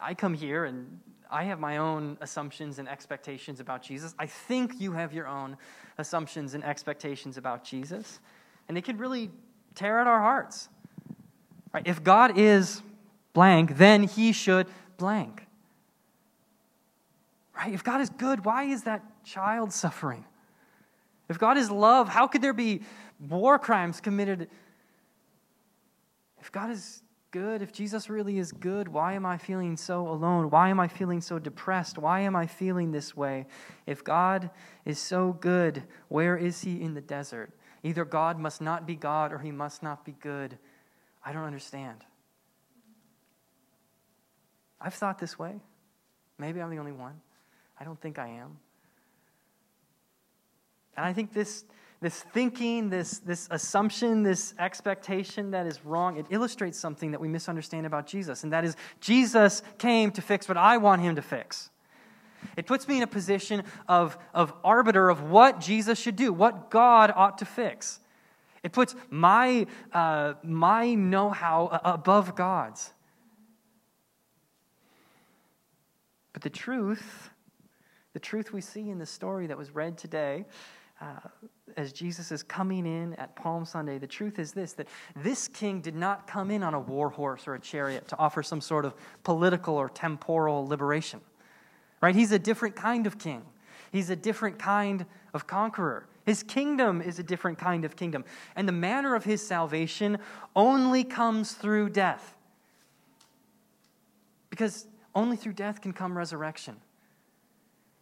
I 0.00 0.14
come 0.14 0.34
here 0.34 0.64
and 0.64 0.98
I 1.30 1.44
have 1.44 1.60
my 1.60 1.76
own 1.76 2.16
assumptions 2.20 2.78
and 2.78 2.88
expectations 2.88 3.60
about 3.60 3.82
Jesus. 3.82 4.14
I 4.18 4.26
think 4.26 4.80
you 4.80 4.92
have 4.92 5.12
your 5.12 5.26
own 5.26 5.56
assumptions 5.98 6.54
and 6.54 6.64
expectations 6.64 7.36
about 7.36 7.64
Jesus. 7.64 8.20
And 8.68 8.78
it 8.78 8.84
can 8.84 8.96
really 8.96 9.30
tear 9.74 10.00
at 10.00 10.06
our 10.06 10.20
hearts. 10.20 10.68
Right? 11.72 11.86
If 11.86 12.02
God 12.02 12.38
is 12.38 12.82
blank, 13.32 13.76
then 13.76 14.04
he 14.04 14.32
should 14.32 14.66
blank. 14.96 15.46
Right? 17.54 17.74
If 17.74 17.84
God 17.84 18.00
is 18.00 18.08
good, 18.08 18.44
why 18.44 18.64
is 18.64 18.84
that 18.84 19.02
child 19.24 19.72
suffering? 19.72 20.24
If 21.28 21.38
God 21.38 21.58
is 21.58 21.70
love, 21.70 22.08
how 22.08 22.26
could 22.26 22.40
there 22.40 22.52
be 22.52 22.82
war 23.28 23.58
crimes 23.58 24.00
committed? 24.00 24.48
If 26.40 26.52
God 26.52 26.70
is 26.70 27.02
good, 27.36 27.60
if 27.60 27.70
Jesus 27.70 28.08
really 28.08 28.38
is 28.38 28.50
good, 28.50 28.88
why 28.88 29.12
am 29.12 29.26
I 29.26 29.36
feeling 29.36 29.76
so 29.76 30.08
alone? 30.08 30.48
Why 30.48 30.70
am 30.70 30.80
I 30.80 30.88
feeling 30.88 31.20
so 31.20 31.38
depressed? 31.38 31.98
Why 31.98 32.20
am 32.20 32.34
I 32.34 32.46
feeling 32.46 32.92
this 32.92 33.14
way? 33.14 33.44
If 33.86 34.02
God 34.02 34.48
is 34.86 34.98
so 34.98 35.34
good, 35.34 35.82
where 36.08 36.38
is 36.38 36.62
he 36.62 36.80
in 36.80 36.94
the 36.94 37.02
desert? 37.02 37.50
Either 37.82 38.06
God 38.06 38.38
must 38.38 38.62
not 38.62 38.86
be 38.86 38.96
God 38.96 39.34
or 39.34 39.38
he 39.38 39.52
must 39.52 39.82
not 39.82 40.02
be 40.02 40.12
good. 40.12 40.56
I 41.22 41.34
don't 41.34 41.44
understand. 41.44 42.04
I've 44.80 44.94
thought 44.94 45.18
this 45.18 45.38
way. 45.38 45.60
Maybe 46.38 46.62
I'm 46.62 46.70
the 46.70 46.78
only 46.78 46.92
one. 46.92 47.20
I 47.78 47.84
don't 47.84 48.00
think 48.00 48.18
I 48.18 48.28
am. 48.28 48.56
And 50.96 51.04
I 51.04 51.12
think 51.12 51.34
this 51.34 51.66
this 52.00 52.20
thinking, 52.20 52.90
this, 52.90 53.18
this 53.18 53.48
assumption, 53.50 54.22
this 54.22 54.54
expectation 54.58 55.52
that 55.52 55.66
is 55.66 55.84
wrong, 55.84 56.18
it 56.18 56.26
illustrates 56.30 56.78
something 56.78 57.12
that 57.12 57.20
we 57.20 57.28
misunderstand 57.28 57.86
about 57.86 58.06
Jesus, 58.06 58.44
and 58.44 58.52
that 58.52 58.64
is 58.64 58.76
Jesus 59.00 59.62
came 59.78 60.10
to 60.12 60.22
fix 60.22 60.48
what 60.48 60.58
I 60.58 60.76
want 60.76 61.02
him 61.02 61.16
to 61.16 61.22
fix. 61.22 61.70
It 62.56 62.66
puts 62.66 62.86
me 62.86 62.98
in 62.98 63.02
a 63.02 63.06
position 63.06 63.64
of, 63.88 64.18
of 64.34 64.52
arbiter 64.62 65.08
of 65.08 65.22
what 65.30 65.60
Jesus 65.60 65.98
should 65.98 66.16
do, 66.16 66.32
what 66.32 66.70
God 66.70 67.12
ought 67.14 67.38
to 67.38 67.44
fix. 67.44 67.98
It 68.62 68.72
puts 68.72 68.94
my, 69.10 69.66
uh, 69.92 70.34
my 70.42 70.94
know 70.94 71.30
how 71.30 71.80
above 71.84 72.34
God's. 72.34 72.92
But 76.32 76.42
the 76.42 76.50
truth, 76.50 77.30
the 78.12 78.18
truth 78.20 78.52
we 78.52 78.60
see 78.60 78.90
in 78.90 78.98
the 78.98 79.06
story 79.06 79.46
that 79.46 79.56
was 79.56 79.70
read 79.70 79.96
today, 79.96 80.44
uh, 81.00 81.28
as 81.76 81.92
Jesus 81.92 82.32
is 82.32 82.42
coming 82.42 82.86
in 82.86 83.14
at 83.14 83.36
Palm 83.36 83.64
Sunday, 83.64 83.98
the 83.98 84.06
truth 84.06 84.38
is 84.38 84.52
this 84.52 84.72
that 84.74 84.88
this 85.16 85.48
king 85.48 85.80
did 85.80 85.94
not 85.94 86.26
come 86.26 86.50
in 86.50 86.62
on 86.62 86.74
a 86.74 86.80
war 86.80 87.10
horse 87.10 87.46
or 87.46 87.54
a 87.54 87.60
chariot 87.60 88.08
to 88.08 88.18
offer 88.18 88.42
some 88.42 88.60
sort 88.60 88.84
of 88.84 88.94
political 89.22 89.74
or 89.74 89.88
temporal 89.88 90.66
liberation. 90.66 91.20
Right? 92.00 92.14
He's 92.14 92.32
a 92.32 92.38
different 92.38 92.76
kind 92.76 93.06
of 93.06 93.18
king. 93.18 93.42
He's 93.92 94.10
a 94.10 94.16
different 94.16 94.58
kind 94.58 95.06
of 95.34 95.46
conqueror. 95.46 96.06
His 96.24 96.42
kingdom 96.42 97.00
is 97.00 97.18
a 97.18 97.22
different 97.22 97.58
kind 97.58 97.84
of 97.84 97.94
kingdom. 97.94 98.24
And 98.56 98.66
the 98.66 98.72
manner 98.72 99.14
of 99.14 99.24
his 99.24 99.46
salvation 99.46 100.18
only 100.54 101.04
comes 101.04 101.52
through 101.52 101.90
death. 101.90 102.34
Because 104.50 104.86
only 105.14 105.36
through 105.36 105.52
death 105.52 105.80
can 105.80 105.92
come 105.92 106.16
resurrection. 106.16 106.76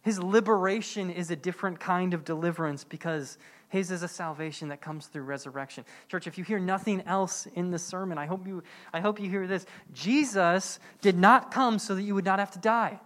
His 0.05 0.21
liberation 0.21 1.09
is 1.09 1.31
a 1.31 1.35
different 1.35 1.79
kind 1.79 2.13
of 2.13 2.23
deliverance 2.23 2.83
because 2.83 3.39
His 3.69 3.89
is 3.89 4.03
a 4.03 4.07
salvation 4.07 4.67
that 4.67 4.79
comes 4.79 5.07
through 5.07 5.23
resurrection. 5.23 5.83
Church, 6.09 6.27
if 6.27 6.37
you 6.37 6.43
hear 6.43 6.59
nothing 6.59 7.01
else 7.07 7.47
in 7.55 7.71
the 7.71 7.79
sermon, 7.79 8.19
I 8.19 8.27
hope 8.27 8.45
you, 8.45 8.61
I 8.93 8.99
hope 8.99 9.19
you 9.19 9.31
hear 9.31 9.47
this. 9.47 9.65
Jesus 9.95 10.79
did 11.01 11.17
not 11.17 11.49
come 11.49 11.79
so 11.79 11.95
that 11.95 12.03
you 12.03 12.13
would 12.13 12.23
not 12.23 12.37
have 12.37 12.51
to 12.51 12.59
die. 12.59 12.99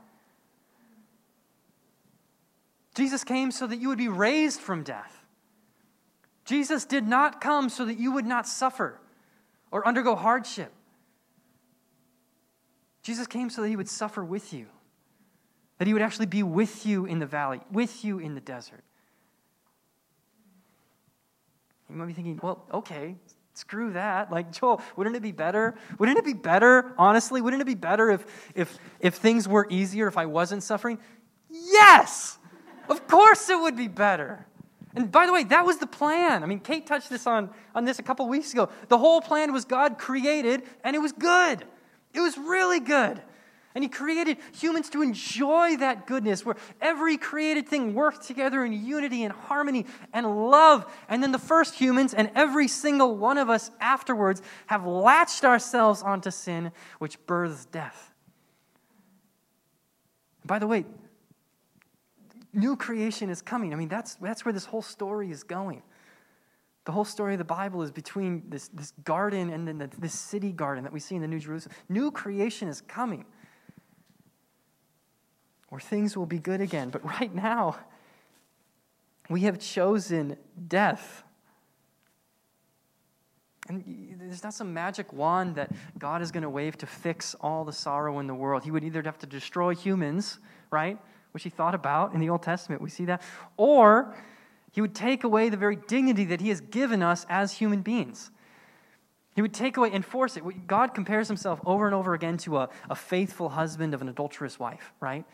Jesus 2.96 3.24
came 3.24 3.52
so 3.52 3.66
that 3.66 3.78
you 3.78 3.88
would 3.88 3.98
be 3.98 4.10
raised 4.10 4.60
from 4.60 4.84
death. 4.84 5.24
Jesus 6.44 6.84
did 6.84 7.08
not 7.08 7.40
come 7.40 7.70
so 7.70 7.86
that 7.86 7.98
you 7.98 8.12
would 8.12 8.26
not 8.26 8.46
suffer 8.46 9.00
or 9.72 9.88
undergo 9.88 10.16
hardship. 10.16 10.74
Jesus 13.04 13.26
came 13.26 13.50
so 13.50 13.62
that 13.62 13.70
he 13.70 13.78
would 13.78 13.88
suffer 13.88 14.22
with 14.22 14.52
you, 14.52 14.66
that 15.80 15.88
he 15.88 15.94
would 15.94 16.02
actually 16.02 16.28
be 16.28 16.44
with 16.44 16.86
you 16.86 17.06
in 17.06 17.20
the 17.20 17.26
valley, 17.26 17.62
with 17.72 18.06
you 18.06 18.20
in 18.20 18.36
the 18.36 18.42
desert. 18.42 18.84
You 21.90 21.96
might 21.96 22.06
be 22.06 22.14
thinking, 22.14 22.40
well, 22.44 22.66
okay, 22.72 23.16
screw 23.54 23.94
that. 23.94 24.32
Like, 24.32 24.52
Joel, 24.60 24.82
wouldn't 24.96 25.16
it 25.16 25.22
be 25.22 25.32
better? 25.32 25.74
Wouldn't 25.98 26.18
it 26.18 26.26
be 26.26 26.34
better, 26.34 26.92
honestly? 26.98 27.42
Wouldn't 27.42 27.62
it 27.62 27.66
be 27.66 27.76
better 27.76 28.12
if, 28.12 28.26
if, 28.54 28.78
if 29.00 29.16
things 29.16 29.48
were 29.48 29.66
easier, 29.70 30.08
if 30.08 30.18
I 30.18 30.26
wasn't 30.28 30.64
suffering? 30.64 31.00
Yes! 31.50 32.38
Of 32.90 33.08
course 33.08 33.50
it 33.50 33.60
would 33.60 33.78
be 33.78 33.88
better. 33.88 34.46
And 34.96 35.12
by 35.12 35.28
the 35.28 35.34
way, 35.34 35.44
that 35.46 35.66
was 35.66 35.78
the 35.78 35.88
plan. 35.88 36.44
I 36.44 36.46
mean, 36.46 36.60
Kate 36.60 36.86
touched 36.86 37.10
this 37.10 37.26
on, 37.26 37.52
on 37.74 37.86
this 37.86 38.00
a 38.00 38.04
couple 38.04 38.28
weeks 38.28 38.52
ago. 38.52 38.70
The 38.90 38.98
whole 38.98 39.22
plan 39.22 39.54
was 39.54 39.64
God 39.64 39.98
created, 39.98 40.64
and 40.84 40.96
it 40.96 41.00
was 41.00 41.14
good. 41.14 41.64
It 42.14 42.20
was 42.20 42.38
really 42.38 42.80
good. 42.80 43.22
And 43.76 43.84
He 43.84 43.90
created 43.90 44.38
humans 44.52 44.90
to 44.90 45.02
enjoy 45.02 45.78
that 45.78 46.08
goodness, 46.08 46.46
where 46.46 46.56
every 46.82 47.18
created 47.18 47.68
thing 47.68 47.94
worked 47.94 48.24
together 48.24 48.66
in 48.66 48.74
unity 48.74 49.24
and 49.24 49.32
harmony 49.32 49.86
and 50.12 50.50
love. 50.50 50.92
And 51.08 51.22
then 51.22 51.32
the 51.32 51.40
first 51.40 51.76
humans 51.76 52.14
and 52.14 52.32
every 52.36 52.68
single 52.68 53.16
one 53.16 53.38
of 53.38 53.50
us 53.50 53.70
afterwards 53.80 54.42
have 54.68 54.86
latched 54.86 55.46
ourselves 55.46 56.02
onto 56.02 56.32
sin, 56.32 56.72
which 56.98 57.24
births 57.28 57.66
death. 57.66 58.12
By 60.46 60.58
the 60.58 60.66
way, 60.66 60.86
new 62.54 62.76
creation 62.76 63.30
is 63.30 63.42
coming. 63.42 63.72
I 63.72 63.76
mean, 63.76 63.90
that's, 63.90 64.16
that's 64.16 64.46
where 64.46 64.54
this 64.54 64.66
whole 64.66 64.82
story 64.82 65.30
is 65.30 65.44
going. 65.44 65.84
The 66.86 66.92
whole 66.92 67.06
story 67.06 67.36
of 67.36 67.38
the 67.38 67.44
Bible 67.44 67.84
is 67.84 67.92
between 67.92 68.44
this, 68.50 68.68
this 68.70 68.94
garden 69.04 69.52
and 69.52 69.68
then 69.68 69.78
the, 69.78 69.92
this 70.00 70.14
city 70.14 70.52
garden 70.52 70.84
that 70.86 70.94
we 70.94 71.00
see 71.00 71.14
in 71.14 71.22
the 71.22 71.28
New 71.28 71.40
Jerusalem. 71.40 71.76
New 71.88 72.10
creation 72.10 72.68
is 72.68 72.82
coming 72.82 73.26
where 75.70 75.80
things 75.80 76.18
will 76.18 76.26
be 76.26 76.40
good 76.40 76.62
again. 76.62 76.90
But 76.90 77.04
right 77.06 77.34
now, 77.34 77.78
we 79.30 79.42
have 79.42 79.60
chosen 79.60 80.38
death. 80.68 81.24
And 83.68 84.18
there's 84.20 84.44
not 84.44 84.56
some 84.56 84.74
magic 84.74 85.14
wand 85.14 85.56
that 85.56 85.72
God 86.00 86.24
is 86.24 86.32
going 86.32 86.42
to 86.42 86.50
wave 86.50 86.76
to 86.80 86.88
fix 86.88 87.36
all 87.36 87.64
the 87.64 87.74
sorrow 87.74 88.18
in 88.20 88.26
the 88.26 88.34
world. 88.34 88.64
He 88.64 88.72
would 88.72 88.84
either 88.84 89.04
have 89.04 89.20
to 89.20 89.28
destroy 89.28 89.76
humans, 89.76 90.40
right? 90.72 90.98
Which 91.32 91.44
he 91.44 91.52
thought 91.52 91.76
about 91.76 92.16
in 92.16 92.20
the 92.20 92.30
Old 92.30 92.42
Testament. 92.42 92.82
We 92.82 92.90
see 92.90 93.06
that. 93.06 93.22
Or 93.58 94.16
he 94.72 94.82
would 94.82 94.96
take 94.96 95.24
away 95.24 95.50
the 95.50 95.58
very 95.58 95.76
dignity 95.76 96.26
that 96.26 96.42
he 96.42 96.50
has 96.50 96.62
given 96.62 97.04
us 97.04 97.28
as 97.30 97.54
human 97.54 97.82
beings. 97.82 98.32
He 99.36 99.44
would 99.44 99.54
take 99.54 99.78
away, 99.78 99.92
and 99.94 100.04
force 100.04 100.36
it. 100.36 100.68
God 100.68 100.96
compares 100.96 101.28
himself 101.28 101.62
over 101.66 101.86
and 101.86 101.94
over 101.94 102.14
again 102.14 102.38
to 102.40 102.58
a, 102.58 102.70
a 102.90 102.96
faithful 102.96 103.50
husband 103.50 103.94
of 103.94 104.02
an 104.02 104.10
adulterous 104.10 104.60
wife, 104.60 104.92
right? 105.00 105.26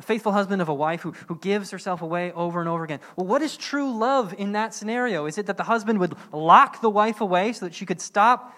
A 0.00 0.02
faithful 0.02 0.32
husband 0.32 0.60
of 0.60 0.68
a 0.68 0.74
wife 0.74 1.02
who, 1.02 1.12
who 1.28 1.36
gives 1.36 1.70
herself 1.70 2.02
away 2.02 2.32
over 2.32 2.58
and 2.58 2.68
over 2.68 2.82
again. 2.82 3.00
Well, 3.16 3.26
what 3.26 3.42
is 3.42 3.56
true 3.56 3.96
love 3.96 4.34
in 4.36 4.52
that 4.52 4.74
scenario? 4.74 5.26
Is 5.26 5.38
it 5.38 5.46
that 5.46 5.56
the 5.56 5.64
husband 5.64 6.00
would 6.00 6.14
lock 6.32 6.80
the 6.80 6.90
wife 6.90 7.20
away 7.20 7.52
so 7.52 7.66
that 7.66 7.74
she 7.74 7.86
could 7.86 8.00
stop 8.00 8.56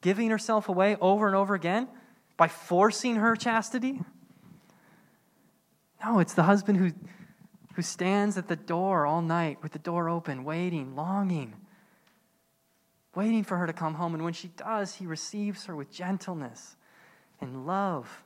giving 0.00 0.30
herself 0.30 0.68
away 0.68 0.96
over 1.00 1.26
and 1.26 1.34
over 1.34 1.54
again 1.54 1.88
by 2.36 2.48
forcing 2.48 3.16
her 3.16 3.34
chastity? 3.34 4.00
No, 6.04 6.20
it's 6.20 6.34
the 6.34 6.42
husband 6.44 6.78
who 6.78 6.92
who 7.74 7.82
stands 7.82 8.38
at 8.38 8.48
the 8.48 8.56
door 8.56 9.04
all 9.04 9.22
night 9.22 9.58
with 9.62 9.72
the 9.72 9.78
door 9.78 10.08
open, 10.08 10.44
waiting, 10.44 10.94
longing, 10.94 11.54
waiting 13.14 13.42
for 13.42 13.56
her 13.56 13.66
to 13.66 13.72
come 13.72 13.94
home. 13.94 14.14
And 14.14 14.24
when 14.24 14.32
she 14.32 14.48
does, 14.48 14.94
he 14.94 15.06
receives 15.06 15.64
her 15.66 15.74
with 15.74 15.90
gentleness 15.90 16.76
and 17.40 17.66
love. 17.66 18.22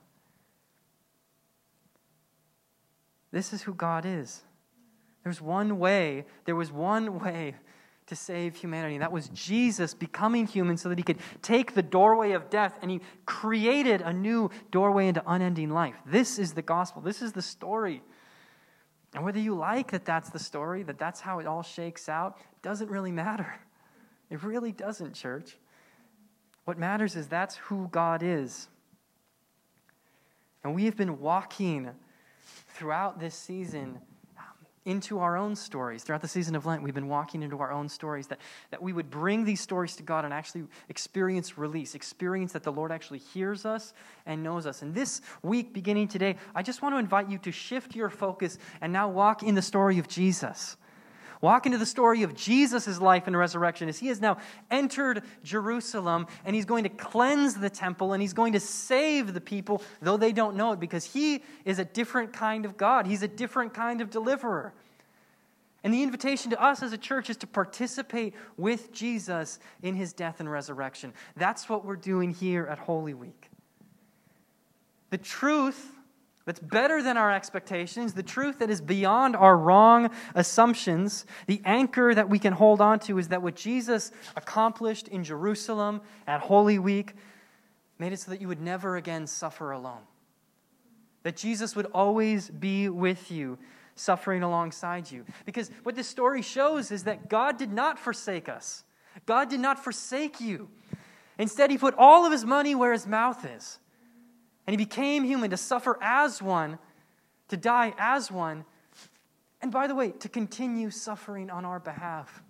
This 3.31 3.53
is 3.53 3.63
who 3.63 3.75
God 3.75 4.05
is. 4.07 4.43
There's 5.25 5.41
one 5.41 5.79
way, 5.79 6.25
there 6.45 6.57
was 6.57 6.73
one 6.73 7.19
way 7.25 7.55
to 8.07 8.17
save 8.17 8.57
humanity. 8.57 8.95
And 8.95 9.03
that 9.03 9.13
was 9.13 9.29
Jesus 9.31 9.93
becoming 9.93 10.47
human 10.47 10.79
so 10.79 10.89
that 10.89 10.99
he 10.99 11.05
could 11.05 11.19
take 11.43 11.75
the 11.75 11.83
doorway 11.83 12.33
of 12.33 12.49
death 12.49 12.79
and 12.81 12.91
he 12.91 13.01
created 13.27 14.01
a 14.01 14.13
new 14.13 14.51
doorway 14.71 15.09
into 15.09 15.23
unending 15.27 15.69
life. 15.69 15.97
This 16.07 16.39
is 16.39 16.55
the 16.55 16.63
gospel. 16.63 17.03
This 17.03 17.21
is 17.21 17.33
the 17.33 17.43
story 17.43 18.03
and 19.15 19.25
whether 19.25 19.39
you 19.39 19.55
like 19.55 19.91
that 19.93 20.05
that's 20.05 20.31
the 20.31 20.39
story, 20.39 20.83
that 20.83 20.99
that's 20.99 21.21
how 21.21 21.39
it 21.39 21.47
all 21.47 21.63
shakes 21.63 22.09
out, 22.09 22.39
doesn't 22.63 22.91
really 22.91 23.13
matter. 23.13 23.55
It 24.31 24.43
really 24.43 24.73
doesn't, 24.73 25.15
church. 25.15 25.57
What 26.67 26.77
matters 26.77 27.17
is 27.17 27.29
that's 27.29 27.57
who 27.57 27.89
God 27.91 28.23
is. 28.23 28.69
And 30.63 30.75
we 30.75 30.85
have 30.85 30.99
been 30.99 31.19
walking 31.19 31.89
throughout 32.79 33.19
this 33.19 33.35
season 33.35 33.99
um, 34.39 34.45
into 34.85 35.19
our 35.19 35.37
own 35.37 35.57
stories. 35.57 36.05
Throughout 36.05 36.23
the 36.23 36.29
season 36.29 36.55
of 36.55 36.65
Lent, 36.65 36.81
we've 36.81 36.95
been 36.95 37.09
walking 37.09 37.43
into 37.43 37.59
our 37.59 37.73
own 37.73 37.89
stories, 37.89 38.29
that, 38.29 38.39
that 38.71 38.81
we 38.81 38.93
would 38.93 39.11
bring 39.11 39.45
these 39.45 39.61
stories 39.61 39.97
to 39.97 40.05
God 40.05 40.25
and 40.25 40.33
actually 40.33 40.63
experience 40.89 41.59
release, 41.59 41.97
experience 41.97 42.53
that 42.53 42.63
the 42.63 42.71
Lord 42.71 42.93
actually 42.93 43.19
hears 43.19 43.67
us 43.67 43.95
and 44.27 44.45
knows 44.45 44.65
us. 44.65 44.83
And 44.83 44.95
this 44.95 45.23
week, 45.43 45.75
beginning 45.75 46.07
today, 46.07 46.37
I 46.55 46.63
just 46.63 46.81
want 46.81 46.95
to 46.95 46.99
invite 46.99 47.29
you 47.29 47.39
to 47.39 47.51
shift 47.51 47.97
your 47.97 48.11
focus 48.11 48.59
and 48.81 48.93
now 48.93 49.09
walk 49.09 49.43
in 49.43 49.57
the 49.57 49.63
story 49.63 49.99
of 49.99 50.07
Jesus. 50.07 50.77
Walk 51.41 51.67
into 51.67 51.79
the 51.79 51.87
story 51.87 52.23
of 52.25 52.35
Jesus' 52.35 53.01
life 53.01 53.27
and 53.27 53.37
resurrection 53.37 53.89
as 53.89 53.99
he 53.99 54.09
has 54.09 54.21
now 54.21 54.39
entered 54.71 55.23
Jerusalem 55.45 56.27
and 56.45 56.57
he's 56.57 56.65
going 56.65 56.85
to 56.85 56.91
cleanse 56.91 57.55
the 57.55 57.71
temple 57.71 58.13
and 58.13 58.21
he's 58.21 58.33
going 58.33 58.55
to 58.55 58.61
save 58.61 59.35
the 59.35 59.41
people, 59.41 59.83
though 60.03 60.17
they 60.17 60.33
don't 60.33 60.57
know 60.57 60.73
it, 60.73 60.81
because 60.81 61.05
he 61.05 61.43
is 61.65 61.79
a 61.79 61.85
different 61.85 62.33
kind 62.33 62.65
of 62.65 62.77
God. 62.77 63.07
He's 63.07 63.23
a 63.23 63.29
different 63.29 63.73
kind 63.73 64.01
of 64.01 64.11
deliverer. 64.11 64.73
And 65.85 65.95
the 65.95 66.03
invitation 66.03 66.51
to 66.51 66.61
us 66.61 66.83
as 66.83 66.93
a 66.93 66.99
church 66.99 67.31
is 67.31 67.37
to 67.39 67.47
participate 67.47 68.35
with 68.57 68.93
Jesus 68.93 69.61
in 69.81 69.95
his 69.95 70.13
death 70.13 70.41
and 70.41 70.51
resurrection. 70.51 71.13
That's 71.37 71.69
what 71.69 71.85
we're 71.85 71.97
doing 71.97 72.31
here 72.31 72.67
at 72.67 72.79
Holy 72.79 73.15
Week. 73.15 73.49
The 75.11 75.19
truth 75.19 75.93
that's 76.49 76.61
better 76.61 77.03
than 77.03 77.19
our 77.19 77.31
expectations, 77.31 78.15
the 78.15 78.23
truth 78.23 78.61
that 78.61 78.71
is 78.71 78.81
beyond 78.81 79.37
our 79.37 79.55
wrong 79.55 80.09
assumptions, 80.35 81.27
the 81.47 81.61
anchor 81.67 82.15
that 82.15 82.31
we 82.31 82.39
can 82.39 82.55
hold 82.55 82.81
on 82.81 83.01
to 83.01 83.19
is 83.19 83.29
that 83.29 83.43
what 83.43 83.55
Jesus 83.55 84.13
accomplished 84.35 85.09
in 85.09 85.25
Jerusalem 85.25 86.01
at 86.27 86.41
Holy 86.41 86.79
Week 86.79 87.13
made 87.99 88.15
it 88.15 88.21
so 88.21 88.31
that 88.31 88.41
you 88.41 88.49
would 88.49 88.63
never 88.63 88.97
again 88.97 89.27
suffer 89.27 89.73
alone. 89.73 90.01
That 91.23 91.37
Jesus 91.37 91.77
would 91.77 91.85
always 91.93 92.49
be 92.49 92.89
with 92.89 93.31
you, 93.31 93.59
suffering 93.95 94.43
alongside 94.43 95.11
you. 95.11 95.27
Because 95.45 95.71
what 95.83 95.97
this 95.97 96.09
story 96.09 96.41
shows 96.41 96.91
is 96.91 97.05
that 97.05 97.29
God 97.29 97.59
did 97.59 97.75
not 97.75 97.99
forsake 97.99 98.49
us, 98.49 98.85
God 99.27 99.51
did 99.51 99.61
not 99.61 99.85
forsake 99.85 100.41
you. 100.41 100.71
Instead, 101.37 101.71
He 101.71 101.77
put 101.77 101.95
all 101.99 102.25
of 102.25 102.33
His 102.33 102.47
money 102.47 102.75
where 102.75 102.95
His 102.95 103.07
mouth 103.07 103.45
is. 103.45 103.79
And 104.69 104.79
he 104.79 104.85
became 104.85 105.25
human 105.25 105.49
to 105.49 105.57
suffer 105.57 105.97
as 106.03 106.43
one, 106.43 106.79
to 107.49 107.57
die 107.57 107.95
as 107.97 108.31
one, 108.31 108.67
and 109.63 109.73
by 109.73 109.87
the 109.87 109.95
way, 109.95 110.11
to 110.11 110.29
continue 110.29 110.91
suffering 110.91 111.49
on 111.49 111.65
our 111.65 111.81
behalf. 111.81 112.43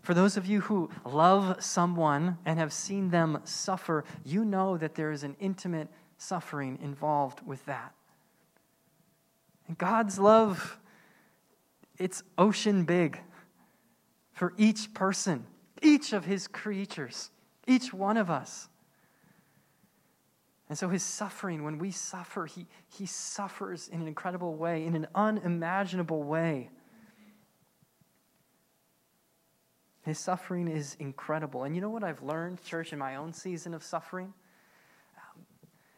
For 0.00 0.14
those 0.14 0.38
of 0.38 0.46
you 0.46 0.62
who 0.62 0.88
love 1.04 1.62
someone 1.62 2.38
and 2.46 2.58
have 2.58 2.72
seen 2.72 3.10
them 3.10 3.42
suffer, 3.44 4.02
you 4.24 4.46
know 4.46 4.78
that 4.78 4.94
there 4.94 5.12
is 5.12 5.22
an 5.22 5.36
intimate 5.40 5.88
suffering 6.16 6.78
involved 6.80 7.46
with 7.46 7.66
that. 7.66 7.92
And 9.68 9.76
God's 9.76 10.18
love, 10.18 10.78
it's 11.98 12.22
ocean 12.38 12.84
big 12.84 13.20
for 14.32 14.54
each 14.56 14.94
person, 14.94 15.44
each 15.82 16.14
of 16.14 16.24
his 16.24 16.48
creatures, 16.48 17.30
each 17.66 17.92
one 17.92 18.16
of 18.16 18.30
us. 18.30 18.70
And 20.70 20.78
so 20.78 20.88
his 20.88 21.02
suffering, 21.02 21.64
when 21.64 21.78
we 21.78 21.90
suffer, 21.90 22.46
he, 22.46 22.68
he 22.88 23.04
suffers 23.04 23.88
in 23.88 24.00
an 24.00 24.06
incredible 24.06 24.54
way, 24.54 24.86
in 24.86 24.94
an 24.94 25.08
unimaginable 25.16 26.22
way. 26.22 26.70
His 30.02 30.16
suffering 30.16 30.68
is 30.68 30.96
incredible. 31.00 31.64
And 31.64 31.74
you 31.74 31.80
know 31.80 31.90
what 31.90 32.04
I've 32.04 32.22
learned, 32.22 32.62
church, 32.62 32.92
in 32.92 33.00
my 33.00 33.16
own 33.16 33.32
season 33.32 33.74
of 33.74 33.82
suffering? 33.82 34.32
Um, 35.16 35.42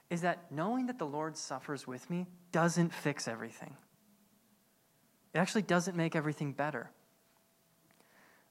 is 0.09 0.23
that 0.23 0.51
knowing 0.51 0.87
that 0.87 0.99
the 0.99 1.07
Lord 1.07 1.37
suffers 1.37 1.87
with 1.87 2.09
me 2.09 2.27
doesn't 2.51 2.95
fix 2.95 3.29
everything. 3.29 3.77
It 5.35 5.39
actually 5.39 5.63
doesn't 5.63 5.99
make 5.99 6.17
everything 6.17 6.53
better. 6.53 6.91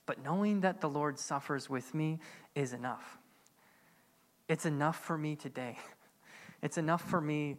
but 0.06 0.24
knowing 0.24 0.62
that 0.62 0.82
the 0.82 0.90
Lord 0.90 1.18
suffers 1.18 1.70
with 1.70 1.94
me 1.96 2.20
is 2.54 2.74
enough. 2.74 3.18
It's 4.48 4.66
enough 4.66 5.00
for 5.04 5.18
me 5.18 5.36
today. 5.36 5.80
It's 6.62 6.78
enough 6.78 7.02
for 7.02 7.22
me 7.22 7.58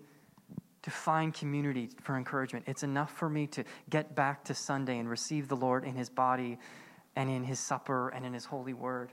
to 0.83 0.91
find 0.91 1.33
community 1.33 1.91
for 2.03 2.17
encouragement. 2.17 2.65
It's 2.67 2.83
enough 2.83 3.13
for 3.13 3.29
me 3.29 3.47
to 3.49 3.65
get 3.89 4.15
back 4.15 4.45
to 4.45 4.55
Sunday 4.55 4.99
and 4.99 5.09
receive 5.09 5.49
the 5.49 5.57
Lord 5.57 5.85
in 5.85 5.95
His 5.95 6.09
body 6.09 6.59
and 7.15 7.31
in 7.31 7.45
His 7.45 7.61
supper 7.61 8.09
and 8.09 8.27
in 8.27 8.33
His 8.33 8.45
holy 8.45 8.75
word. 8.75 9.13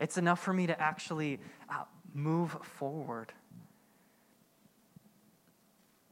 It's 0.00 0.18
enough 0.18 0.40
for 0.40 0.52
me 0.52 0.66
to 0.66 0.80
actually 0.80 1.40
uh, 1.68 1.84
move 2.12 2.56
forward. 2.62 3.32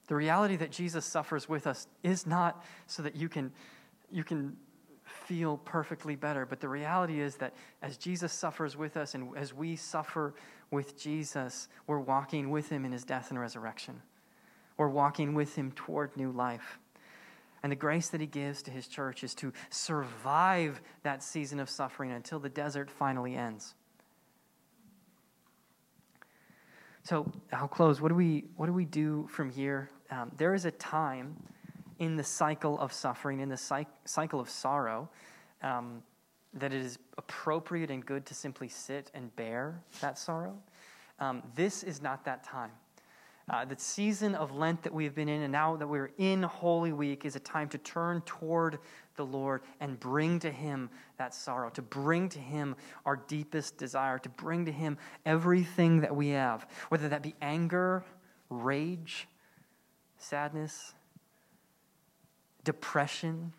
The 0.08 0.16
reality 0.16 0.56
that 0.56 0.70
Jesus 0.70 1.04
suffers 1.04 1.48
with 1.48 1.66
us 1.66 1.86
is 2.02 2.26
not 2.26 2.64
so 2.86 3.02
that 3.02 3.16
you 3.16 3.28
can, 3.28 3.52
you 4.10 4.24
can 4.24 4.56
feel 5.04 5.58
perfectly 5.58 6.16
better, 6.16 6.44
but 6.44 6.60
the 6.60 6.68
reality 6.68 7.20
is 7.20 7.36
that 7.36 7.54
as 7.82 7.96
Jesus 7.96 8.32
suffers 8.32 8.76
with 8.76 8.96
us 8.96 9.14
and 9.14 9.36
as 9.36 9.54
we 9.54 9.76
suffer 9.76 10.34
with 10.72 10.98
Jesus, 10.98 11.68
we're 11.86 12.00
walking 12.00 12.50
with 12.50 12.68
him 12.68 12.84
in 12.84 12.92
his 12.92 13.04
death 13.04 13.30
and 13.30 13.38
resurrection. 13.38 14.02
We're 14.76 14.88
walking 14.88 15.34
with 15.34 15.54
him 15.54 15.70
toward 15.72 16.16
new 16.16 16.32
life. 16.32 16.78
And 17.62 17.70
the 17.70 17.76
grace 17.76 18.08
that 18.08 18.20
he 18.20 18.26
gives 18.26 18.62
to 18.62 18.70
his 18.72 18.88
church 18.88 19.22
is 19.22 19.34
to 19.36 19.52
survive 19.70 20.80
that 21.04 21.22
season 21.22 21.60
of 21.60 21.70
suffering 21.70 22.10
until 22.10 22.40
the 22.40 22.48
desert 22.48 22.90
finally 22.90 23.36
ends. 23.36 23.74
So 27.04 27.30
I'll 27.52 27.68
close. 27.68 28.00
What 28.00 28.08
do 28.08 28.14
we, 28.14 28.44
what 28.56 28.66
do, 28.66 28.72
we 28.72 28.84
do 28.84 29.28
from 29.30 29.50
here? 29.50 29.90
Um, 30.10 30.32
there 30.36 30.54
is 30.54 30.64
a 30.64 30.70
time 30.72 31.36
in 31.98 32.16
the 32.16 32.24
cycle 32.24 32.78
of 32.80 32.92
suffering, 32.92 33.40
in 33.40 33.48
the 33.48 33.86
cycle 34.04 34.40
of 34.40 34.48
sorrow, 34.48 35.08
um, 35.62 36.02
that 36.54 36.72
it 36.72 36.82
is 36.82 36.98
appropriate 37.18 37.90
and 37.90 38.04
good 38.04 38.26
to 38.26 38.34
simply 38.34 38.68
sit 38.68 39.10
and 39.14 39.34
bear 39.36 39.80
that 40.00 40.18
sorrow. 40.18 40.56
Um, 41.18 41.42
this 41.54 41.82
is 41.82 42.02
not 42.02 42.24
that 42.24 42.44
time. 42.44 42.70
Uh, 43.50 43.64
the 43.64 43.76
season 43.76 44.34
of 44.34 44.54
Lent 44.54 44.82
that 44.82 44.94
we've 44.94 45.14
been 45.14 45.28
in, 45.28 45.42
and 45.42 45.52
now 45.52 45.76
that 45.76 45.86
we're 45.86 46.12
in 46.18 46.42
Holy 46.42 46.92
Week, 46.92 47.24
is 47.24 47.34
a 47.34 47.40
time 47.40 47.68
to 47.70 47.78
turn 47.78 48.22
toward 48.22 48.78
the 49.16 49.24
Lord 49.24 49.62
and 49.80 49.98
bring 49.98 50.38
to 50.40 50.50
Him 50.50 50.88
that 51.18 51.34
sorrow, 51.34 51.68
to 51.70 51.82
bring 51.82 52.28
to 52.30 52.38
Him 52.38 52.76
our 53.04 53.16
deepest 53.16 53.78
desire, 53.78 54.18
to 54.20 54.28
bring 54.28 54.64
to 54.66 54.72
Him 54.72 54.96
everything 55.26 56.00
that 56.00 56.14
we 56.14 56.28
have, 56.28 56.66
whether 56.88 57.08
that 57.08 57.22
be 57.22 57.34
anger, 57.42 58.04
rage, 58.48 59.26
sadness, 60.18 60.94
depression, 62.64 63.52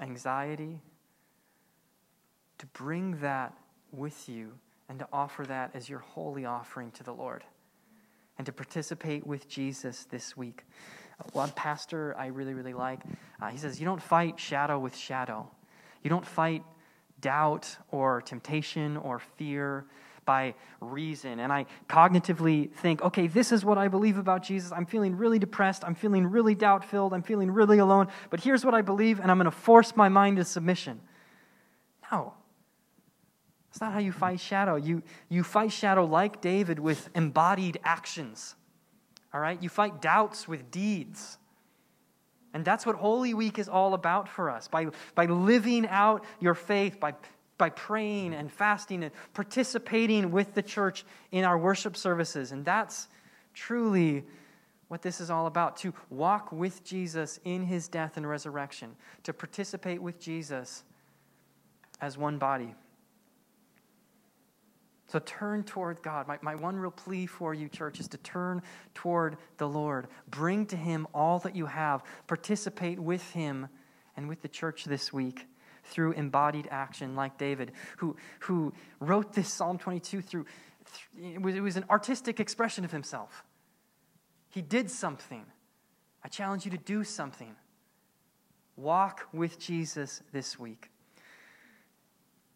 anxiety, 0.00 0.80
to 2.64 2.78
bring 2.78 3.18
that 3.18 3.52
with 3.92 4.28
you 4.28 4.52
and 4.88 4.98
to 4.98 5.08
offer 5.12 5.44
that 5.44 5.70
as 5.74 5.88
your 5.88 5.98
holy 5.98 6.44
offering 6.44 6.90
to 6.92 7.02
the 7.02 7.12
Lord 7.12 7.44
and 8.38 8.46
to 8.46 8.52
participate 8.52 9.26
with 9.26 9.48
Jesus 9.48 10.06
this 10.10 10.36
week. 10.36 10.64
One 11.32 11.50
pastor 11.50 12.16
I 12.18 12.26
really, 12.26 12.54
really 12.54 12.72
like, 12.72 13.00
uh, 13.40 13.48
he 13.48 13.58
says, 13.58 13.78
You 13.78 13.84
don't 13.84 14.02
fight 14.02 14.40
shadow 14.40 14.78
with 14.78 14.96
shadow. 14.96 15.48
You 16.02 16.10
don't 16.10 16.26
fight 16.26 16.64
doubt 17.20 17.76
or 17.90 18.22
temptation 18.22 18.96
or 18.96 19.18
fear 19.18 19.86
by 20.24 20.54
reason. 20.80 21.40
And 21.40 21.52
I 21.52 21.66
cognitively 21.88 22.72
think, 22.72 23.02
okay, 23.02 23.26
this 23.26 23.52
is 23.52 23.62
what 23.62 23.76
I 23.76 23.88
believe 23.88 24.16
about 24.16 24.42
Jesus. 24.42 24.72
I'm 24.72 24.86
feeling 24.86 25.16
really 25.16 25.38
depressed. 25.38 25.84
I'm 25.84 25.94
feeling 25.94 26.26
really 26.26 26.54
doubt 26.54 26.84
filled. 26.84 27.12
I'm 27.12 27.22
feeling 27.22 27.50
really 27.50 27.78
alone. 27.78 28.08
But 28.30 28.40
here's 28.40 28.64
what 28.64 28.74
I 28.74 28.80
believe, 28.80 29.20
and 29.20 29.30
I'm 29.30 29.36
going 29.36 29.44
to 29.44 29.50
force 29.50 29.94
my 29.94 30.08
mind 30.08 30.38
to 30.38 30.44
submission. 30.44 31.00
No. 32.10 32.32
That's 33.74 33.80
not 33.80 33.92
how 33.92 33.98
you 33.98 34.12
fight 34.12 34.38
shadow. 34.38 34.76
You, 34.76 35.02
you 35.28 35.42
fight 35.42 35.72
shadow 35.72 36.04
like 36.04 36.40
David 36.40 36.78
with 36.78 37.10
embodied 37.16 37.80
actions. 37.82 38.54
All 39.32 39.40
right? 39.40 39.60
You 39.60 39.68
fight 39.68 40.00
doubts 40.00 40.46
with 40.46 40.70
deeds. 40.70 41.38
And 42.52 42.64
that's 42.64 42.86
what 42.86 42.94
Holy 42.94 43.34
Week 43.34 43.58
is 43.58 43.68
all 43.68 43.94
about 43.94 44.28
for 44.28 44.48
us. 44.48 44.68
By, 44.68 44.86
by 45.16 45.26
living 45.26 45.88
out 45.88 46.24
your 46.38 46.54
faith, 46.54 47.00
by, 47.00 47.14
by 47.58 47.70
praying 47.70 48.32
and 48.32 48.48
fasting 48.52 49.02
and 49.02 49.12
participating 49.32 50.30
with 50.30 50.54
the 50.54 50.62
church 50.62 51.04
in 51.32 51.42
our 51.42 51.58
worship 51.58 51.96
services. 51.96 52.52
And 52.52 52.64
that's 52.64 53.08
truly 53.54 54.22
what 54.86 55.02
this 55.02 55.20
is 55.20 55.30
all 55.30 55.48
about 55.48 55.78
to 55.78 55.92
walk 56.10 56.52
with 56.52 56.84
Jesus 56.84 57.40
in 57.44 57.64
his 57.64 57.88
death 57.88 58.16
and 58.16 58.28
resurrection, 58.28 58.94
to 59.24 59.32
participate 59.32 60.00
with 60.00 60.20
Jesus 60.20 60.84
as 62.00 62.16
one 62.16 62.38
body. 62.38 62.76
So 65.06 65.18
turn 65.18 65.64
toward 65.64 66.02
God. 66.02 66.26
My, 66.26 66.38
my 66.40 66.54
one 66.54 66.76
real 66.76 66.90
plea 66.90 67.26
for 67.26 67.52
you, 67.54 67.68
church, 67.68 68.00
is 68.00 68.08
to 68.08 68.18
turn 68.18 68.62
toward 68.94 69.36
the 69.58 69.68
Lord. 69.68 70.08
Bring 70.28 70.66
to 70.66 70.76
Him 70.76 71.06
all 71.14 71.38
that 71.40 71.54
you 71.54 71.66
have. 71.66 72.02
Participate 72.26 72.98
with 72.98 73.22
Him 73.32 73.68
and 74.16 74.28
with 74.28 74.42
the 74.42 74.48
church 74.48 74.84
this 74.84 75.12
week 75.12 75.46
through 75.84 76.12
embodied 76.12 76.68
action, 76.70 77.14
like 77.14 77.36
David, 77.38 77.72
who, 77.98 78.16
who 78.40 78.72
wrote 79.00 79.34
this 79.34 79.52
Psalm 79.52 79.78
22 79.78 80.22
through, 80.22 80.46
it 81.20 81.40
was, 81.40 81.54
it 81.54 81.60
was 81.60 81.76
an 81.76 81.84
artistic 81.90 82.40
expression 82.40 82.84
of 82.84 82.90
himself. 82.90 83.44
He 84.48 84.62
did 84.62 84.90
something. 84.90 85.44
I 86.22 86.28
challenge 86.28 86.64
you 86.64 86.70
to 86.70 86.78
do 86.78 87.04
something. 87.04 87.54
Walk 88.76 89.28
with 89.32 89.58
Jesus 89.58 90.22
this 90.32 90.58
week. 90.58 90.90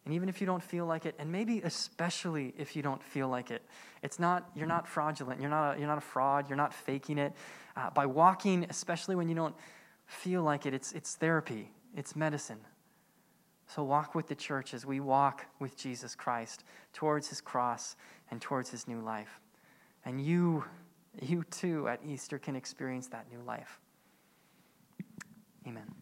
And 0.09 0.15
even 0.15 0.27
if 0.27 0.41
you 0.41 0.47
don't 0.47 0.63
feel 0.63 0.87
like 0.87 1.05
it, 1.05 1.13
and 1.19 1.31
maybe 1.31 1.61
especially 1.63 2.55
if 2.57 2.75
you 2.75 2.81
don't 2.81 3.03
feel 3.03 3.27
like 3.27 3.51
it, 3.51 3.61
it's 4.01 4.17
not, 4.17 4.49
you're 4.55 4.65
not 4.65 4.87
fraudulent. 4.87 5.39
You're 5.39 5.51
not 5.51 5.75
a, 5.75 5.79
you're 5.79 5.87
not 5.87 5.99
a 5.99 6.01
fraud. 6.01 6.49
You're 6.49 6.57
not 6.57 6.73
faking 6.73 7.19
it. 7.19 7.31
Uh, 7.77 7.91
by 7.91 8.07
walking, 8.07 8.65
especially 8.71 9.15
when 9.15 9.29
you 9.29 9.35
don't 9.35 9.53
feel 10.07 10.41
like 10.41 10.65
it, 10.65 10.73
it's, 10.73 10.93
it's 10.93 11.13
therapy, 11.13 11.71
it's 11.95 12.15
medicine. 12.15 12.57
So 13.67 13.83
walk 13.83 14.15
with 14.15 14.27
the 14.27 14.33
church 14.33 14.73
as 14.73 14.83
we 14.83 14.99
walk 14.99 15.45
with 15.59 15.77
Jesus 15.77 16.15
Christ 16.15 16.63
towards 16.91 17.27
his 17.27 17.39
cross 17.39 17.95
and 18.31 18.41
towards 18.41 18.71
his 18.71 18.87
new 18.87 19.01
life. 19.01 19.39
And 20.05 20.19
you, 20.19 20.65
you 21.21 21.43
too, 21.51 21.87
at 21.87 21.99
Easter 22.03 22.39
can 22.39 22.55
experience 22.55 23.09
that 23.09 23.27
new 23.31 23.43
life. 23.45 23.79
Amen. 25.67 25.98